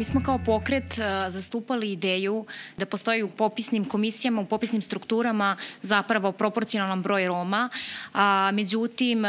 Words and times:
Mi 0.00 0.04
smo 0.04 0.22
kao 0.22 0.38
pokret 0.38 0.94
zastupali 1.28 1.92
ideju 1.92 2.46
da 2.76 2.86
postoji 2.86 3.22
u 3.22 3.28
popisnim 3.28 3.84
komisijama, 3.84 4.42
u 4.42 4.46
popisnim 4.46 4.82
strukturama 4.82 5.56
zapravo 5.82 6.32
proporcionalan 6.32 7.02
broj 7.02 7.26
Roma, 7.26 7.68
a 8.14 8.50
međutim 8.54 9.24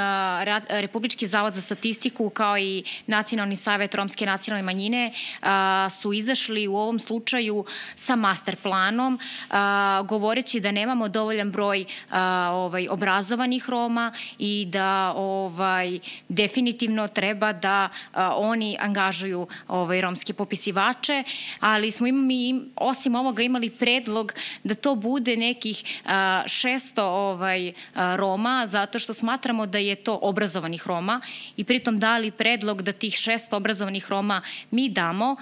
Republički 0.69 1.27
zavod 1.27 1.53
za 1.53 1.61
statistiku 1.61 2.29
kao 2.29 2.57
i 2.57 2.83
Nacionalni 3.07 3.55
savet 3.55 3.95
Romske 3.95 4.25
nacionalne 4.25 4.63
manjine 4.63 5.13
su 6.01 6.13
izašli 6.13 6.67
u 6.67 6.75
ovom 6.75 6.99
slučaju 6.99 7.65
sa 7.95 8.15
master 8.15 8.55
planom 8.55 9.19
govoreći 10.05 10.59
da 10.59 10.71
nemamo 10.71 11.07
dovoljan 11.07 11.51
broj 11.51 11.85
ovaj, 12.51 12.87
obrazovanih 12.89 13.69
Roma 13.69 14.13
i 14.39 14.67
da 14.69 15.13
ovaj, 15.15 15.99
definitivno 16.29 17.07
treba 17.07 17.53
da 17.53 17.89
oni 18.35 18.77
angažuju 18.79 19.47
ovaj, 19.67 20.01
romske 20.01 20.33
popisivače, 20.61 21.23
ali 21.59 21.91
smo 21.91 22.07
mi 22.07 22.61
osim 22.75 23.15
ovoga 23.15 23.43
imali 23.43 23.69
predlog 23.69 24.33
da 24.63 24.75
to 24.75 24.95
bude 24.95 25.35
nekih 25.35 25.83
600 26.05 27.01
ovaj, 27.01 27.73
Roma, 28.15 28.67
zato 28.67 28.99
što 28.99 29.13
smatramo 29.13 29.65
da 29.65 29.77
je 29.77 29.95
to 29.95 30.19
obrazovanih 30.21 30.87
Roma 30.87 31.21
i 31.57 31.63
pritom 31.63 31.99
dali 31.99 32.31
predlog 32.31 32.81
da 32.81 32.91
tih 32.91 33.13
600 33.13 33.55
obrazovanih 33.55 34.09
Roma 34.09 34.41
mi 34.71 34.89
damo, 34.89 35.35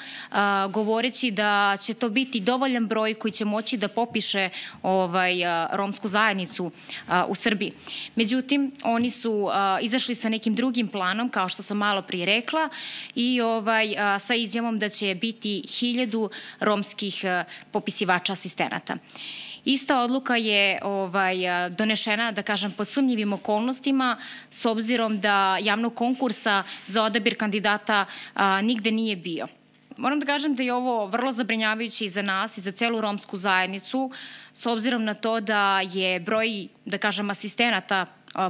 govoreći 0.70 1.32
da 1.32 1.78
će 1.82 1.94
to 1.94 2.10
biti 2.10 2.40
dovoljan 2.40 2.88
broj 2.88 3.14
koji 3.14 3.32
će 3.32 3.46
moći 3.46 3.78
da 3.78 3.88
popiše 3.88 4.50
ovaj, 4.84 5.34
romsku 5.72 6.08
zajednicu 6.08 6.72
u 7.28 7.36
Srbiji. 7.36 7.72
Međutim, 8.16 8.72
oni 8.84 9.12
su 9.12 9.50
izašli 9.82 10.16
sa 10.16 10.30
nekim 10.30 10.56
drugim 10.56 10.88
planom, 10.88 11.30
kao 11.30 11.50
što 11.50 11.64
sam 11.64 11.78
malo 11.78 12.02
prije 12.02 12.26
rekla, 12.26 12.70
i 13.16 13.42
ovaj, 13.42 13.96
sa 14.20 14.36
izjavom 14.36 14.80
da 14.80 14.90
će 14.90 14.99
biti 15.16 15.64
hiljadu 15.80 16.30
romskih 16.60 17.24
popisivača 17.72 18.34
asistenata. 18.34 18.98
Ista 19.66 20.00
odluka 20.02 20.36
je 20.36 20.80
ovaj, 20.84 21.38
donešena, 21.70 22.32
da 22.32 22.44
kažem, 22.44 22.72
pod 22.72 22.90
sumnjivim 22.90 23.34
okolnostima, 23.34 24.18
s 24.50 24.66
obzirom 24.66 25.20
da 25.20 25.58
javnog 25.62 25.94
konkursa 25.94 26.64
za 26.86 27.04
odabir 27.04 27.38
kandidata 27.38 28.06
a, 28.34 28.62
nigde 28.62 28.92
nije 28.92 29.16
bio. 29.16 29.48
Moram 29.98 30.20
da 30.20 30.26
kažem 30.26 30.56
da 30.56 30.64
je 30.64 30.74
ovo 30.74 31.06
vrlo 31.06 31.32
zabrinjavajuće 31.32 32.06
i 32.06 32.10
za 32.10 32.22
nas 32.22 32.58
i 32.58 32.62
za 32.62 32.72
celu 32.72 33.02
romsku 33.02 33.38
zajednicu, 33.38 34.12
s 34.54 34.66
obzirom 34.66 35.04
na 35.04 35.14
to 35.14 35.40
da 35.40 35.82
je 35.82 36.20
broj, 36.20 36.68
da 36.86 36.98
kažem, 36.98 37.30
asistenata 37.30 38.06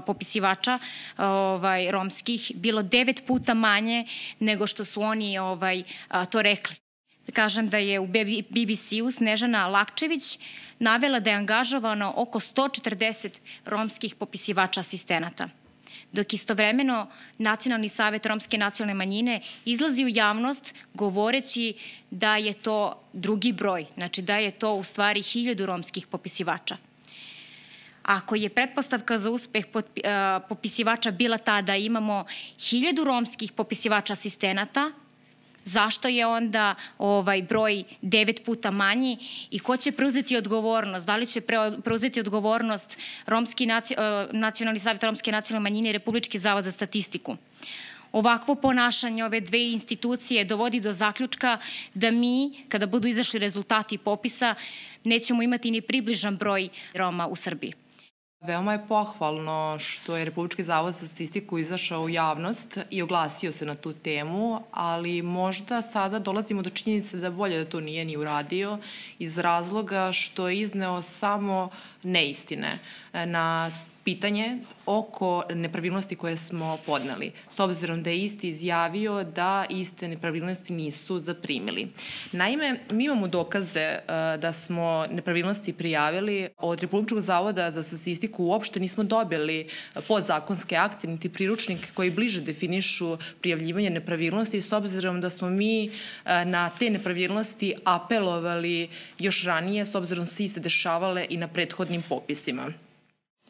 popisivača 0.05 0.79
ovaj, 1.17 1.91
romskih 1.91 2.51
bilo 2.55 2.81
devet 2.81 3.23
puta 3.27 3.53
manje 3.53 4.05
nego 4.39 4.67
što 4.67 4.85
su 4.85 5.01
oni 5.01 5.37
ovaj, 5.37 5.83
to 6.29 6.41
rekli. 6.41 6.75
Kažem 7.33 7.69
da 7.69 7.77
je 7.77 7.99
u 7.99 8.07
BBC-u 8.49 9.11
Snežana 9.11 9.67
Lakčević 9.67 10.39
navela 10.79 11.19
da 11.19 11.29
je 11.29 11.35
angažovano 11.35 12.13
oko 12.15 12.39
140 12.39 13.39
romskih 13.65 14.15
popisivača 14.15 14.79
asistenata 14.79 15.49
dok 16.11 16.33
istovremeno 16.33 17.07
Nacionalni 17.37 17.89
savet 17.89 18.25
Romske 18.25 18.57
nacionalne 18.57 18.93
manjine 18.93 19.41
izlazi 19.65 20.05
u 20.05 20.07
javnost 20.07 20.73
govoreći 20.93 21.73
da 22.11 22.35
je 22.37 22.53
to 22.53 23.03
drugi 23.13 23.53
broj, 23.53 23.85
znači 23.97 24.21
da 24.21 24.37
je 24.37 24.51
to 24.51 24.73
u 24.73 24.83
stvari 24.83 25.21
hiljadu 25.21 25.65
romskih 25.65 26.07
popisivača. 26.07 26.77
Ako 28.03 28.35
je 28.35 28.49
pretpostavka 28.49 29.17
za 29.17 29.29
uspeh 29.29 29.65
popisivača 30.49 31.11
bila 31.11 31.37
ta 31.37 31.61
da 31.61 31.75
imamo 31.75 32.25
hiljadu 32.59 33.03
romskih 33.03 33.51
popisivača 33.51 34.13
asistenata, 34.13 34.91
zašto 35.65 36.07
je 36.07 36.25
onda 36.25 36.75
ovaj 36.97 37.41
broj 37.41 37.83
devet 38.01 38.41
puta 38.45 38.71
manji 38.71 39.17
i 39.51 39.59
ko 39.59 39.77
će 39.77 39.91
preuzeti 39.91 40.37
odgovornost? 40.37 41.05
Da 41.05 41.15
li 41.15 41.25
će 41.25 41.41
preuzeti 41.83 42.19
odgovornost 42.19 42.97
Romski 43.25 43.67
nacionalni 44.31 44.79
savjet 44.79 45.03
Romske 45.03 45.31
nacionalne 45.31 45.63
manjine 45.63 45.89
i 45.89 45.93
Republički 45.93 46.39
zavod 46.39 46.63
za 46.63 46.71
statistiku? 46.71 47.37
Ovakvo 48.11 48.55
ponašanje 48.55 49.25
ove 49.25 49.39
dve 49.39 49.71
institucije 49.71 50.45
dovodi 50.45 50.79
do 50.79 50.93
zaključka 50.93 51.57
da 51.93 52.11
mi, 52.11 52.63
kada 52.69 52.85
budu 52.85 53.07
izašli 53.07 53.39
rezultati 53.39 53.97
popisa, 53.97 54.55
nećemo 55.03 55.43
imati 55.43 55.71
ni 55.71 55.81
približan 55.81 56.37
broj 56.37 56.69
Roma 56.93 57.27
u 57.27 57.35
Srbiji. 57.35 57.73
Veoma 58.41 58.73
je 58.73 58.87
pohvalno 58.87 59.75
što 59.79 60.15
je 60.17 60.25
Republički 60.25 60.63
zavod 60.63 60.93
za 60.93 61.07
statistiku 61.07 61.57
izašao 61.57 62.01
u 62.01 62.09
javnost 62.09 62.77
i 62.89 63.01
oglasio 63.01 63.51
se 63.51 63.65
na 63.65 63.75
tu 63.75 63.93
temu, 63.93 64.61
ali 64.71 65.21
možda 65.21 65.81
sada 65.81 66.19
dolazimo 66.19 66.61
do 66.61 66.69
činjenice 66.69 67.17
da 67.17 67.31
bolje 67.31 67.57
da 67.57 67.69
to 67.69 67.79
nije 67.79 68.05
ni 68.05 68.17
uradio 68.17 68.77
iz 69.19 69.37
razloga 69.37 70.11
što 70.11 70.47
je 70.49 70.59
izneo 70.59 71.01
samo 71.01 71.69
neistine 72.03 72.79
na 73.15 73.71
pitanje 74.09 74.57
oko 74.85 75.43
nepravilnosti 75.53 76.15
koje 76.15 76.37
smo 76.37 76.77
podneli, 76.85 77.31
s 77.49 77.59
obzirom 77.59 78.03
da 78.03 78.09
je 78.09 78.23
isti 78.23 78.49
izjavio 78.49 79.23
da 79.23 79.65
iste 79.69 80.07
nepravilnosti 80.07 80.73
nisu 80.73 81.19
zaprimili. 81.19 81.87
Naime, 82.31 82.79
mi 82.91 83.05
imamo 83.05 83.27
dokaze 83.27 83.79
e, 83.79 84.01
da 84.41 84.53
smo 84.53 85.05
nepravilnosti 85.11 85.73
prijavili 85.73 86.49
od 86.57 86.79
Republičkog 86.79 87.21
zavoda 87.21 87.71
za 87.71 87.83
statistiku 87.83 88.43
uopšte 88.43 88.79
nismo 88.79 89.03
dobili 89.03 89.67
podzakonske 90.07 90.75
akte 90.75 91.07
niti 91.07 91.29
priručnik 91.29 91.93
koji 91.93 92.11
bliže 92.11 92.41
definišu 92.41 93.17
prijavljivanje 93.41 93.89
nepravilnosti 93.89 94.61
s 94.61 94.73
obzirom 94.73 95.21
da 95.21 95.29
smo 95.29 95.49
mi 95.49 95.85
e, 95.85 95.89
na 96.45 96.69
te 96.79 96.89
nepravilnosti 96.89 97.75
apelovali 97.85 98.89
još 99.19 99.43
ranije 99.43 99.85
s 99.85 99.95
obzirom 99.95 100.25
da 100.25 100.47
se 100.47 100.59
dešavale 100.59 101.25
i 101.29 101.37
na 101.37 101.47
prethodnim 101.47 102.01
popisima. 102.01 102.88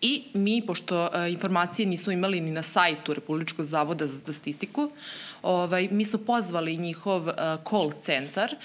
I 0.02 0.24
mi, 0.34 0.62
pošto 0.68 1.10
e, 1.14 1.32
informacije 1.32 1.86
nismo 1.86 2.12
imali 2.12 2.42
ni 2.42 2.52
na 2.52 2.64
sajtu 2.64 3.14
Republičkog 3.14 3.66
zavoda 3.66 4.08
za 4.08 4.20
statistiku, 4.20 4.92
ovaj, 5.42 5.88
mi 5.92 6.06
smo 6.06 6.20
pozvali 6.20 6.78
njihov 6.78 7.30
e, 7.30 7.34
call 7.70 7.92
centar, 8.02 8.54
e, 8.54 8.58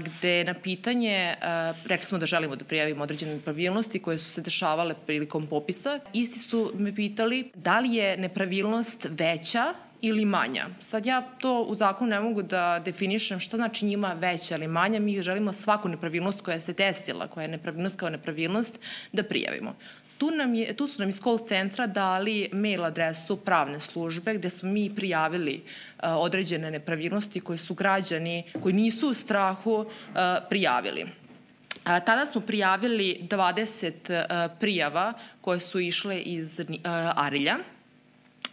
gde 0.00 0.44
na 0.44 0.54
pitanje, 0.54 1.14
e, 1.14 1.36
rekli 1.86 2.06
smo 2.06 2.18
da 2.18 2.26
želimo 2.26 2.56
da 2.56 2.64
prijavimo 2.64 3.02
određene 3.02 3.34
nepravilnosti 3.34 3.98
koje 3.98 4.18
su 4.18 4.30
se 4.30 4.40
dešavale 4.40 4.94
prilikom 5.06 5.46
popisa, 5.46 6.00
isti 6.12 6.38
su 6.38 6.72
me 6.74 6.94
pitali 6.94 7.50
da 7.54 7.80
li 7.80 7.94
je 7.94 8.16
nepravilnost 8.16 9.06
veća 9.10 9.74
ili 10.04 10.24
manja. 10.24 10.66
Sad 10.80 11.06
ja 11.06 11.22
to 11.38 11.62
u 11.62 11.74
zakonu 11.74 12.10
ne 12.10 12.20
mogu 12.20 12.42
da 12.42 12.82
definišem 12.84 13.40
šta 13.40 13.56
znači 13.56 13.86
njima 13.86 14.12
veća 14.12 14.56
ili 14.56 14.68
manja. 14.68 15.00
Mi 15.00 15.22
želimo 15.22 15.52
svaku 15.52 15.88
nepravilnost 15.88 16.40
koja 16.40 16.60
se 16.60 16.72
desila, 16.72 17.28
koja 17.28 17.42
je 17.42 17.48
nepravilnost 17.48 17.98
kao 17.98 18.10
nepravilnost, 18.10 18.80
da 19.12 19.22
prijavimo. 19.22 19.74
Tu, 20.18 20.30
nam 20.30 20.54
je, 20.54 20.76
tu 20.76 20.88
su 20.88 21.02
nam 21.02 21.08
iz 21.08 21.20
call 21.20 21.38
centra 21.38 21.86
dali 21.86 22.48
mail 22.52 22.84
adresu 22.84 23.36
pravne 23.36 23.80
službe 23.80 24.34
gde 24.34 24.50
smo 24.50 24.70
mi 24.70 24.94
prijavili 24.94 25.62
uh, 25.64 26.02
određene 26.16 26.70
nepravilnosti 26.70 27.40
koje 27.40 27.58
su 27.58 27.74
građani 27.74 28.42
koji 28.62 28.74
nisu 28.74 29.08
u 29.10 29.14
strahu 29.14 29.74
uh, 29.74 29.86
prijavili. 30.50 31.06
A, 31.84 32.00
tada 32.00 32.26
smo 32.26 32.40
prijavili 32.40 33.18
20 33.30 33.92
uh, 33.92 34.58
prijava 34.60 35.12
koje 35.40 35.60
su 35.60 35.80
išle 35.80 36.20
iz 36.20 36.60
Arilja 37.16 37.58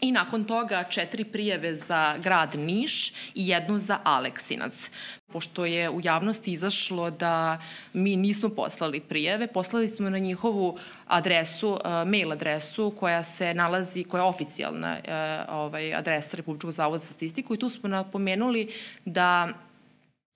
i 0.01 0.12
nakon 0.12 0.44
toga 0.44 0.83
četiri 0.83 1.24
prijeve 1.24 1.75
za 1.75 2.18
grad 2.18 2.56
Niš 2.56 3.09
i 3.36 3.48
jednu 3.48 3.80
za 3.80 4.00
Aleksinac. 4.03 4.92
Pošto 5.27 5.65
je 5.65 5.89
u 5.89 6.01
javnosti 6.03 6.51
izašlo 6.51 7.12
da 7.12 7.62
mi 7.94 8.15
nismo 8.15 8.50
poslali 8.50 9.00
prijeve, 9.00 9.48
poslali 9.48 9.89
smo 9.89 10.09
na 10.09 10.18
njihovu 10.18 10.77
adresu, 11.07 11.80
e, 11.86 12.06
mail 12.06 12.31
adresu 12.31 12.94
koja 13.00 13.24
se 13.24 13.53
nalazi, 13.53 14.03
koja 14.03 14.21
je 14.21 14.27
oficijalna 14.27 14.98
e, 14.98 15.01
ovaj, 15.50 15.94
adresa 15.95 16.38
Republičkog 16.38 16.71
zavoda 16.71 17.00
za 17.00 17.06
statistiku 17.06 17.54
i 17.54 17.59
tu 17.59 17.69
smo 17.69 17.89
napomenuli 17.89 18.68
da 19.06 19.50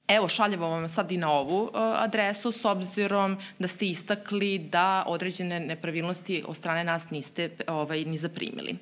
Evo, 0.07 0.27
šaljemo 0.29 0.67
vam 0.67 0.89
sad 0.89 1.11
i 1.11 1.17
na 1.17 1.31
ovu 1.31 1.63
uh, 1.63 1.69
adresu, 1.73 2.51
s 2.51 2.65
obzirom 2.65 3.37
da 3.59 3.67
ste 3.67 3.87
istakli 3.87 4.59
da 4.59 5.03
određene 5.07 5.59
nepravilnosti 5.59 6.43
od 6.47 6.57
strane 6.57 6.83
nas 6.83 7.09
niste 7.09 7.49
ovaj, 7.67 8.05
ni 8.05 8.17
zaprimili. 8.17 8.75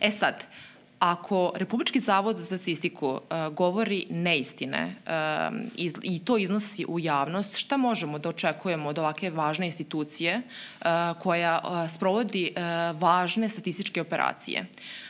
E 0.00 0.10
sad, 0.10 0.46
Ako 0.98 1.52
Republički 1.54 2.00
zavod 2.00 2.36
za 2.36 2.44
statistiku 2.44 3.06
uh, 3.06 3.54
govori 3.54 4.06
neistine 4.10 4.94
iz, 5.76 5.94
i 6.02 6.18
to 6.18 6.38
iznosi 6.38 6.84
u 6.88 6.98
javnost, 6.98 7.56
šta 7.56 7.76
možemo 7.76 8.18
da 8.18 8.28
očekujemo 8.28 8.88
od 8.88 8.98
ovake 8.98 9.30
važne 9.30 9.66
institucije 9.66 10.42
koja 11.18 11.60
sprovodi 11.94 12.50
važne 12.98 13.48
statističke 13.48 14.00
operacije? 14.00 14.60
Uh, 14.60 15.07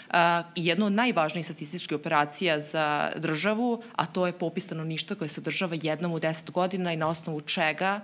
jedno 0.57 0.87
od 0.87 0.93
najvažnijih 0.93 1.47
statističkih 1.47 1.97
operacija 1.97 2.61
za 2.61 3.11
državu, 3.17 3.83
a 3.97 4.07
to 4.07 4.27
je 4.27 4.33
popis 4.33 4.65
stanovništva 4.65 5.17
koje 5.17 5.29
se 5.29 5.41
održava 5.41 5.77
jednom 5.83 6.13
u 6.13 6.21
10 6.21 6.51
godina 6.51 6.93
i 6.93 6.97
na 6.97 7.09
osnovu 7.09 7.41
čega 7.41 8.01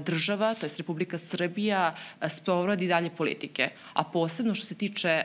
država, 0.00 0.54
to 0.54 0.66
je 0.66 0.70
Republika 0.78 1.18
Srbija, 1.18 1.94
sprovodi 2.28 2.88
dalje 2.88 3.10
politike, 3.10 3.68
a 3.92 4.04
posebno 4.04 4.54
što 4.54 4.66
se 4.66 4.74
tiče 4.74 5.22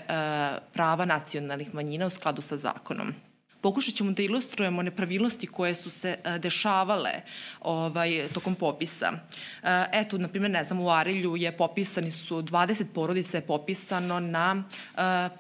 prava 0.73 1.05
nacionalnih 1.05 1.73
manjina 1.73 2.07
u 2.07 2.09
skladu 2.09 2.41
sa 2.41 2.57
zakonom. 2.57 3.26
Pokušat 3.67 3.93
ćemo 3.93 4.11
da 4.11 4.23
ilustrujemo 4.23 4.81
nepravilnosti 4.81 5.47
koje 5.47 5.75
su 5.75 5.89
se 5.89 6.15
dešavale 6.39 7.11
ovaj, 7.61 8.27
tokom 8.33 8.55
popisa. 8.55 9.11
Eto, 9.91 10.17
na 10.17 10.27
primjer, 10.27 10.51
ne 10.51 10.63
znam, 10.63 10.79
u 10.79 10.89
Arilju 10.89 11.35
je 11.35 11.57
popisani 11.57 12.11
su, 12.11 12.41
20 12.41 12.85
porodica 12.93 13.37
je 13.37 13.41
popisano 13.41 14.19
na 14.19 14.63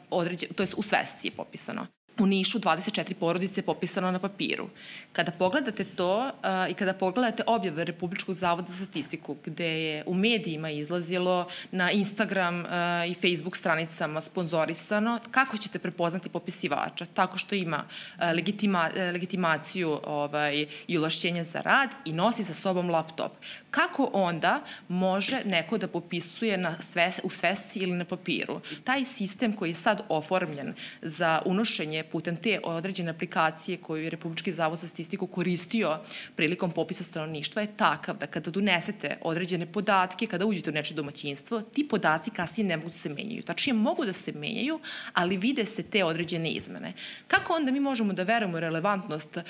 određen, 0.09 0.49
to 0.55 0.63
je 0.63 0.69
u 0.77 0.83
Svesci 0.83 1.27
je 1.27 1.31
popisano 1.31 1.87
u 2.19 2.25
Nišu 2.25 2.59
24 2.59 3.13
porodice 3.13 3.61
popisano 3.61 4.11
na 4.11 4.19
papiru. 4.19 4.69
Kada 5.13 5.31
pogledate 5.31 5.83
to 5.83 6.19
uh, 6.19 6.71
i 6.71 6.73
kada 6.73 6.93
pogledate 6.93 7.43
objave 7.47 7.85
Republičkog 7.85 8.35
zavoda 8.35 8.73
za 8.73 8.85
statistiku, 8.85 9.35
gde 9.45 9.83
je 9.83 10.03
u 10.05 10.13
medijima 10.13 10.69
izlazilo 10.69 11.47
na 11.71 11.91
Instagram 11.91 12.59
uh, 12.59 12.67
i 13.07 13.13
Facebook 13.13 13.57
stranicama 13.57 14.21
sponzorisano, 14.21 15.19
kako 15.31 15.57
ćete 15.57 15.79
prepoznati 15.79 16.29
popisivača? 16.29 17.05
Tako 17.13 17.37
što 17.37 17.55
ima 17.55 17.83
uh, 17.83 18.23
legitima, 18.35 18.89
uh, 18.93 19.13
legitimaciju 19.13 19.99
ovaj, 20.03 20.65
i 20.87 20.97
ulašćenje 20.97 21.43
za 21.43 21.61
rad 21.61 21.89
i 22.05 22.13
nosi 22.13 22.43
sa 22.43 22.53
sobom 22.53 22.89
laptop. 22.89 23.31
Kako 23.71 24.09
onda 24.13 24.61
može 24.87 25.41
neko 25.45 25.77
da 25.77 25.87
popisuje 25.87 26.57
na 26.57 26.75
sve, 26.81 27.11
u 27.23 27.29
svesci 27.29 27.79
ili 27.79 27.91
na 27.91 28.05
papiru? 28.05 28.61
Taj 28.83 29.05
sistem 29.05 29.53
koji 29.53 29.69
je 29.69 29.75
sad 29.75 30.01
oformljen 30.09 30.73
za 31.01 31.41
unošenje 31.45 32.03
putem 32.11 32.35
te 32.35 32.59
određene 32.63 33.09
aplikacije 33.09 33.77
koju 33.77 34.03
je 34.03 34.09
Republički 34.09 34.53
zavod 34.53 34.79
za 34.79 34.87
statistiku 34.87 35.27
koristio 35.27 35.99
prilikom 36.35 36.71
popisa 36.71 37.03
stanovništva 37.03 37.61
je 37.61 37.77
takav 37.77 38.17
da 38.17 38.27
kada 38.27 38.51
donesete 38.51 39.17
određene 39.21 39.65
podatke, 39.65 40.27
kada 40.27 40.45
uđete 40.45 40.69
u 40.69 40.73
neče 40.73 40.93
domaćinstvo, 40.93 41.61
ti 41.61 41.87
podaci 41.87 42.31
kasnije 42.31 42.67
ne 42.67 42.77
mogu 42.77 42.89
da 42.89 42.95
se 42.95 43.09
menjaju. 43.09 43.43
Tačnije, 43.43 43.73
mogu 43.73 44.05
da 44.05 44.13
se 44.13 44.31
menjaju, 44.31 44.79
ali 45.13 45.37
vide 45.37 45.65
se 45.65 45.83
te 45.83 46.03
određene 46.03 46.49
izmene. 46.51 46.93
Kako 47.27 47.53
onda 47.53 47.71
mi 47.71 47.79
možemo 47.79 48.13
da 48.13 48.23
verujemo 48.23 48.59
relevantnost 48.59 49.37
e, 49.37 49.43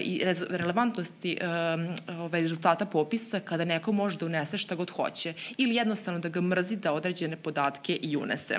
i 0.00 0.22
relevantnosti 0.50 1.38
e, 1.40 1.46
ovaj, 2.12 2.40
rezultata 2.40 2.86
popisa 2.86 3.40
kada 3.40 3.64
neko 3.64 3.92
može 3.92 4.18
da 4.18 4.26
unese 4.26 4.58
šta 4.58 4.74
god 4.74 4.90
hoće 4.90 5.34
ili 5.56 5.76
jednostavno 5.76 6.20
da 6.20 6.28
ga 6.28 6.40
mrzi 6.40 6.76
da 6.76 6.92
određene 6.92 7.36
podatke 7.36 7.96
i 8.02 8.16
unese. 8.16 8.58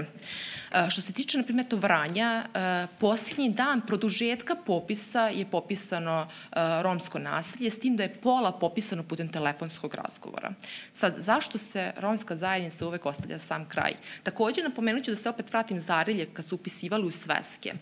E, 0.75 0.89
što 0.89 1.01
se 1.01 1.13
tiče, 1.13 1.37
na 1.37 1.43
primjer, 1.43 1.67
to 1.67 1.75
Vranja, 1.75 2.45
e, 2.53 2.87
posljednji 2.99 3.49
dan 3.49 3.81
produžetka 3.81 4.55
popisa 4.65 5.27
je 5.27 5.45
popisano 5.45 6.27
e, 6.27 6.55
romsko 6.83 7.19
naselje, 7.19 7.69
s 7.69 7.79
tim 7.79 7.95
da 7.95 8.03
je 8.03 8.13
pola 8.13 8.51
popisano 8.51 9.03
putem 9.03 9.27
telefonskog 9.31 9.95
razgovora. 9.95 10.53
Sad, 10.93 11.15
zašto 11.17 11.57
se 11.57 11.93
romska 11.97 12.35
zajednica 12.37 12.87
uvek 12.87 13.05
ostavlja 13.05 13.39
sam 13.39 13.65
kraj? 13.65 13.93
Takođe, 14.23 14.63
napomenut 14.63 15.03
ću 15.03 15.11
da 15.11 15.17
se 15.17 15.29
opet 15.29 15.49
vratim 15.49 15.79
Zarilje 15.79 16.25
kad 16.33 16.45
su 16.45 16.55
upisivali 16.55 17.05
u 17.05 17.11
sveske. 17.11 17.73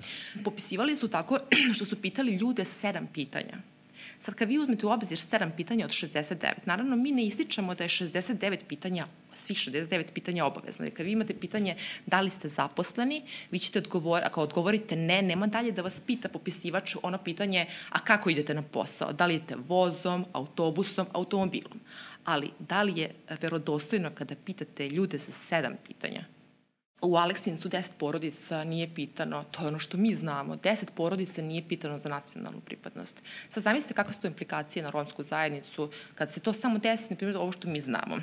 Popisivali 0.44 0.96
su 0.96 1.08
tako 1.08 1.40
što 1.76 1.86
su 1.86 2.02
pitali 2.02 2.36
ljude 2.36 2.66
sedam 2.66 3.08
pitanja. 3.14 3.73
Sad, 4.24 4.36
kad 4.36 4.48
vi 4.48 4.60
uzmete 4.60 4.86
u 4.86 4.90
obzir 4.90 5.20
sedam 5.20 5.52
pitanja 5.58 5.86
od 5.86 5.92
69, 5.92 6.54
naravno 6.66 6.96
mi 6.96 7.12
ne 7.12 7.26
ističemo 7.26 7.76
da 7.76 7.84
je 7.84 7.90
69 7.90 8.64
pitanja 8.68 9.06
svih 9.34 9.58
69 9.58 10.12
pitanja 10.14 10.46
obavezno. 10.46 10.86
Jer 10.86 10.96
kad 10.96 11.06
vi 11.06 11.12
imate 11.12 11.34
pitanje 11.34 11.76
da 12.06 12.22
li 12.22 12.30
ste 12.30 12.50
zaposleni, 12.50 13.22
vi 13.52 13.60
ćete 13.60 13.80
odgovoriti, 13.80 14.28
ako 14.28 14.42
odgovorite 14.42 14.96
ne, 14.96 15.22
nema 15.22 15.48
dalje 15.48 15.72
da 15.72 15.82
vas 15.82 16.00
pita 16.00 16.30
popisivač 16.30 16.96
ono 17.04 17.18
pitanje, 17.18 17.66
a 17.90 18.00
kako 18.00 18.30
idete 18.30 18.54
na 18.54 18.62
posao? 18.62 19.14
Da 19.14 19.26
li 19.26 19.36
idete 19.36 19.56
vozom, 19.56 20.26
autobusom, 20.34 21.08
automobilom? 21.14 21.80
Ali 22.26 22.52
da 22.60 22.84
li 22.84 23.02
je 23.02 23.12
verodostojno 23.42 24.12
kada 24.16 24.36
pitate 24.36 24.90
ljude 24.90 25.18
za 25.18 25.32
sedam 25.32 25.74
pitanja? 25.88 26.26
U 27.04 27.18
Aleksincu 27.18 27.70
10 27.70 27.84
porodica 27.98 28.64
nije 28.64 28.94
pitano, 28.94 29.44
to 29.52 29.62
je 29.62 29.68
ono 29.68 29.80
što 29.80 29.98
mi 29.98 30.16
znamo, 30.16 30.56
10 30.56 30.92
porodica 30.96 31.42
nije 31.42 31.68
pitano 31.68 31.98
za 31.98 32.10
nacionalnu 32.10 32.60
pripadnost. 32.60 33.24
Sad 33.50 33.64
zamislite 33.64 33.94
kakve 33.94 34.14
su 34.14 34.22
to 34.22 34.28
implikacije 34.28 34.84
na 34.84 34.90
romsku 34.90 35.24
zajednicu 35.24 35.90
kad 36.16 36.32
se 36.32 36.40
to 36.40 36.54
samo 36.54 36.78
desi, 36.78 37.08
na 37.10 37.18
primjer, 37.18 37.38
ovo 37.38 37.52
što 37.52 37.68
mi 37.68 37.82
znamo 37.82 38.18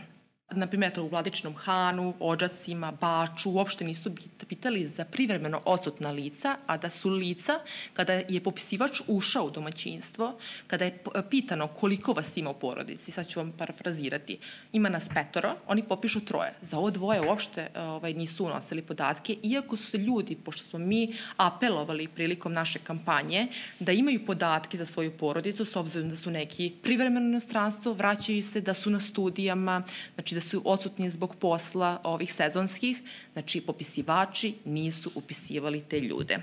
na 0.50 0.66
primjer, 0.66 1.00
u 1.00 1.08
Vladičnom 1.08 1.54
Hanu, 1.54 2.14
Ođacima, 2.20 2.92
Baču, 2.92 3.50
uopšte 3.50 3.84
nisu 3.84 4.10
pitali 4.48 4.86
za 4.86 5.04
privremeno 5.04 5.60
odsutna 5.64 6.10
lica, 6.10 6.56
a 6.66 6.76
da 6.76 6.90
su 6.90 7.10
lica, 7.10 7.60
kada 7.94 8.12
je 8.12 8.40
popisivač 8.40 9.00
ušao 9.06 9.44
u 9.44 9.50
domaćinstvo, 9.50 10.38
kada 10.66 10.84
je 10.84 10.98
pitano 11.30 11.66
koliko 11.66 12.12
vas 12.12 12.36
ima 12.36 12.50
u 12.50 12.54
porodici, 12.54 13.10
sad 13.10 13.28
ću 13.28 13.40
vam 13.40 13.52
parafrazirati, 13.52 14.38
ima 14.72 14.88
nas 14.88 15.08
petoro, 15.14 15.54
oni 15.66 15.82
popišu 15.82 16.24
troje. 16.24 16.52
Za 16.62 16.78
ovo 16.78 16.90
dvoje 16.90 17.20
uopšte 17.20 17.68
ovaj, 17.76 18.14
nisu 18.14 18.44
unosili 18.44 18.82
podatke, 18.82 19.36
iako 19.42 19.76
su 19.76 19.86
se 19.86 19.98
ljudi, 19.98 20.36
pošto 20.36 20.64
smo 20.64 20.78
mi 20.78 21.14
apelovali 21.36 22.08
prilikom 22.08 22.52
naše 22.52 22.78
kampanje, 22.78 23.48
da 23.78 23.92
imaju 23.92 24.26
podatke 24.26 24.78
za 24.78 24.86
svoju 24.86 25.10
porodicu, 25.10 25.64
s 25.64 25.76
obzirom 25.76 26.10
da 26.10 26.16
su 26.16 26.30
neki 26.30 26.72
privremeno 26.82 27.26
inostranstvo, 27.26 27.92
vraćaju 27.92 28.42
se 28.42 28.60
da 28.60 28.74
su 28.74 28.90
na 28.90 29.00
studijama, 29.00 29.82
znači 30.14 30.34
da 30.34 30.39
da 30.40 30.46
su 30.46 30.62
odsutni 30.64 31.10
zbog 31.10 31.36
posla 31.36 32.00
ovih 32.04 32.32
sezonskih, 32.32 33.02
znači 33.32 33.60
popisivači 33.60 34.54
nisu 34.64 35.10
upisivali 35.14 35.80
te 35.80 36.00
ljude. 36.00 36.38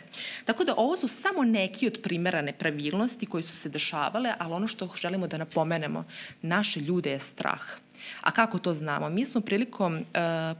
Tako 0.46 0.64
da 0.64 0.74
ovo 0.78 0.98
su 0.98 1.08
samo 1.08 1.44
neki 1.44 1.88
od 1.88 2.00
primera 2.04 2.42
nepravilnosti 2.42 3.26
koji 3.26 3.44
su 3.44 3.58
se 3.58 3.70
dešavale, 3.70 4.34
ali 4.40 4.54
ono 4.54 4.68
što 4.68 4.90
želimo 5.02 5.28
da 5.28 5.38
napomenemo, 5.38 6.06
naše 6.42 6.80
ljude 6.80 7.12
je 7.12 7.20
strah. 7.20 7.62
A 8.22 8.32
kako 8.32 8.60
to 8.60 8.74
znamo? 8.74 9.10
Mi 9.10 9.26
smo 9.26 9.42
prilikom 9.42 9.96
uh, 9.96 10.02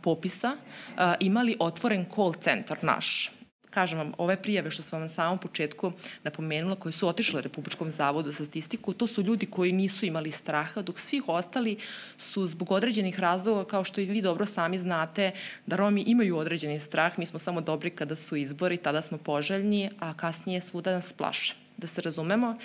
popisa 0.04 0.58
uh, 0.58 1.02
imali 1.20 1.56
otvoren 1.60 2.06
call 2.16 2.34
centar 2.34 2.78
naš 2.82 3.37
kažem 3.78 4.00
vam, 4.00 4.12
ove 4.18 4.36
prijave 4.42 4.72
što 4.72 4.84
sam 4.84 4.98
vam 4.98 5.06
na 5.06 5.14
samom 5.14 5.38
početku 5.38 5.92
napomenula, 6.24 6.76
koje 6.76 6.94
su 6.94 7.08
otišle 7.08 7.42
Republičkom 7.42 7.92
zavodu 7.92 8.32
za 8.32 8.46
statistiku, 8.46 8.94
to 8.94 9.08
su 9.08 9.22
ljudi 9.22 9.46
koji 9.46 9.72
nisu 9.72 10.06
imali 10.06 10.32
straha, 10.32 10.82
dok 10.82 11.00
svih 11.00 11.30
ostali 11.30 11.78
su 12.18 12.48
zbog 12.48 12.72
određenih 12.72 13.20
razloga, 13.20 13.68
kao 13.70 13.84
što 13.84 14.02
i 14.02 14.06
vi 14.06 14.22
dobro 14.22 14.46
sami 14.46 14.80
znate, 14.80 15.32
da 15.66 15.76
Romi 15.76 16.04
imaju 16.08 16.38
određeni 16.38 16.80
strah, 16.80 17.20
mi 17.20 17.26
smo 17.26 17.40
samo 17.40 17.62
dobri 17.62 17.90
kada 17.90 18.16
su 18.16 18.36
izbori, 18.36 18.78
tada 18.78 19.02
smo 19.02 19.18
poželjni, 19.18 19.90
a 20.00 20.14
kasnije 20.14 20.62
svuda 20.62 20.98
nas 20.98 21.14
plaše. 21.14 21.56
Da 21.78 21.88
se 21.88 22.02
razumemo, 22.02 22.58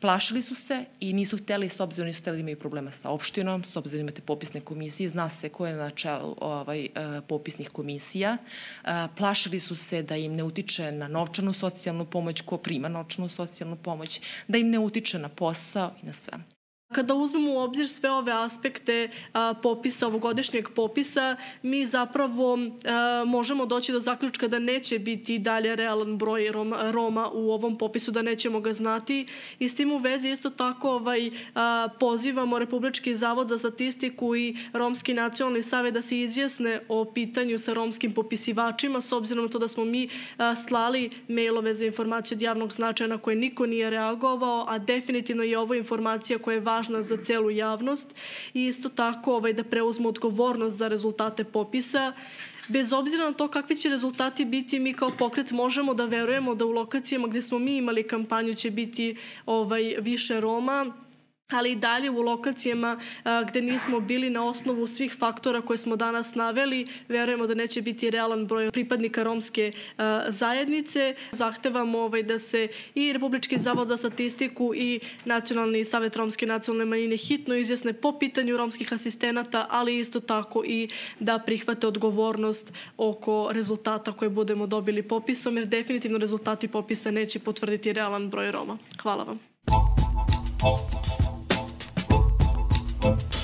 Plašili 0.00 0.42
su 0.42 0.54
se 0.54 0.84
i 1.00 1.12
nisu 1.12 1.38
hteli, 1.38 1.68
s 1.68 1.80
obzirom 1.80 2.06
nisu 2.06 2.20
hteli 2.20 2.36
da 2.36 2.40
imaju 2.40 2.58
problema 2.58 2.90
sa 2.90 3.10
opštinom, 3.10 3.64
s 3.64 3.76
obzirom 3.76 4.06
da 4.06 4.10
imate 4.10 4.22
popisne 4.22 4.60
komisije, 4.60 5.08
zna 5.08 5.28
se 5.28 5.48
ko 5.48 5.66
je 5.66 5.74
na 5.74 5.90
čelu 5.90 6.36
ovaj, 6.40 6.84
e, 6.84 6.88
popisnih 7.28 7.70
komisija. 7.70 8.36
E, 8.36 8.88
plašili 9.16 9.60
su 9.60 9.76
se 9.76 10.02
da 10.02 10.16
im 10.16 10.34
ne 10.34 10.42
utiče 10.42 10.92
na 10.92 11.08
novčanu 11.08 11.52
socijalnu 11.52 12.04
pomoć, 12.04 12.40
ko 12.40 12.56
prima 12.56 12.88
novčanu 12.88 13.28
socijalnu 13.28 13.76
pomoć, 13.76 14.20
da 14.48 14.58
im 14.58 14.70
ne 14.70 14.78
utiče 14.78 15.18
na 15.18 15.28
posao 15.28 15.94
i 16.02 16.06
na 16.06 16.12
sve. 16.12 16.57
Kada 16.92 17.14
uzmemo 17.14 17.52
u 17.52 17.58
obzir 17.58 17.88
sve 17.88 18.10
ove 18.10 18.32
aspekte 18.32 19.08
a, 19.32 19.54
popisa, 19.62 20.06
ovogodišnjeg 20.06 20.68
popisa, 20.68 21.36
mi 21.62 21.86
zapravo 21.86 22.58
a, 22.84 23.24
možemo 23.26 23.66
doći 23.66 23.92
do 23.92 24.00
zaključka 24.00 24.48
da 24.48 24.58
neće 24.58 24.98
biti 24.98 25.38
dalje 25.38 25.76
realan 25.76 26.18
broj 26.18 26.48
Roma, 26.52 26.90
Roma 26.90 27.28
u 27.32 27.52
ovom 27.52 27.78
popisu, 27.78 28.10
da 28.10 28.22
nećemo 28.22 28.60
ga 28.60 28.72
znati. 28.72 29.26
I 29.58 29.68
s 29.68 29.74
tim 29.74 29.92
u 29.92 29.98
vezi 29.98 30.28
isto 30.30 30.50
tako 30.50 30.90
ovaj, 30.90 31.30
a, 31.54 31.88
pozivamo 32.00 32.58
Republički 32.58 33.16
zavod 33.16 33.48
za 33.48 33.58
statistiku 33.58 34.36
i 34.36 34.56
Romski 34.72 35.14
nacionalni 35.14 35.62
savjet 35.62 35.94
da 35.94 36.02
se 36.02 36.20
izjasne 36.20 36.80
o 36.88 37.04
pitanju 37.04 37.58
sa 37.58 37.72
romskim 37.72 38.12
popisivačima, 38.12 39.00
s 39.00 39.12
obzirom 39.12 39.44
na 39.44 39.50
to 39.50 39.58
da 39.58 39.68
smo 39.68 39.84
mi 39.84 40.08
a, 40.38 40.56
slali 40.56 41.10
mailove 41.28 41.74
za 41.74 41.84
informacije 41.84 42.36
od 42.36 42.42
javnog 42.42 42.72
značaja 42.72 43.08
na 43.08 43.18
koje 43.18 43.36
niko 43.36 43.66
nije 43.66 43.90
reagovao, 43.90 44.64
a 44.68 44.78
definitivno 44.78 45.42
je 45.42 45.58
ovo 45.58 45.74
informacija 45.74 46.38
koja 46.38 46.54
je 46.54 46.60
važna 46.60 46.77
važna 46.78 47.02
za 47.02 47.16
celu 47.16 47.50
javnost 47.50 48.14
i 48.54 48.66
isto 48.66 48.88
tako 48.88 49.36
ovaj, 49.40 49.52
da 49.52 49.64
preuzmu 49.64 50.08
odgovornost 50.08 50.78
za 50.78 50.88
rezultate 50.88 51.44
popisa. 51.44 52.12
Bez 52.68 52.92
obzira 52.92 53.24
na 53.24 53.32
to 53.32 53.48
kakvi 53.48 53.76
će 53.76 53.88
rezultati 53.88 54.44
biti, 54.44 54.78
mi 54.78 54.92
kao 54.92 55.10
pokret 55.18 55.50
možemo 55.52 55.94
da 55.94 56.04
verujemo 56.04 56.54
da 56.54 56.66
u 56.66 56.72
lokacijama 56.72 57.28
gde 57.28 57.42
smo 57.42 57.58
mi 57.58 57.76
imali 57.76 58.06
kampanju 58.06 58.54
će 58.54 58.70
biti 58.70 59.16
ovaj, 59.46 59.94
više 60.00 60.40
Roma, 60.40 60.92
ali 61.52 61.72
i 61.72 61.76
dalje 61.76 62.10
u 62.10 62.20
lokacijama 62.20 63.00
a, 63.24 63.42
gde 63.42 63.62
nismo 63.62 64.00
bili 64.00 64.30
na 64.30 64.44
osnovu 64.44 64.86
svih 64.86 65.16
faktora 65.18 65.60
koje 65.60 65.78
smo 65.78 65.96
danas 65.96 66.34
naveli, 66.34 66.86
verujemo 67.08 67.46
da 67.46 67.54
neće 67.54 67.82
biti 67.82 68.10
realan 68.10 68.46
broj 68.46 68.70
pripadnika 68.70 69.22
romske 69.22 69.72
a, 69.98 70.24
zajednice. 70.28 71.14
Zahtevamo 71.32 71.98
ovaj, 71.98 72.22
da 72.22 72.38
se 72.38 72.68
i 72.94 73.12
Republički 73.12 73.58
zavod 73.58 73.88
za 73.88 73.96
statistiku 73.96 74.72
i 74.74 75.00
Nacionalni 75.24 75.84
savet 75.84 76.16
romske 76.16 76.46
nacionalne 76.46 76.84
manjine 76.84 77.16
hitno 77.16 77.54
izjasne 77.54 77.92
po 77.92 78.18
pitanju 78.18 78.56
romskih 78.56 78.92
asistenata, 78.92 79.66
ali 79.70 79.98
isto 79.98 80.20
tako 80.20 80.62
i 80.66 80.88
da 81.20 81.38
prihvate 81.38 81.86
odgovornost 81.86 82.72
oko 82.96 83.48
rezultata 83.52 84.12
koje 84.12 84.28
budemo 84.30 84.66
dobili 84.66 85.02
popisom, 85.02 85.56
jer 85.56 85.66
definitivno 85.66 86.18
rezultati 86.18 86.68
popisa 86.68 87.10
neće 87.10 87.38
potvrditi 87.38 87.92
realan 87.92 88.30
broj 88.30 88.52
Roma. 88.52 88.78
Hvala 89.02 89.24
vam. 89.24 89.38
Thank 93.08 93.32
you. 93.32 93.37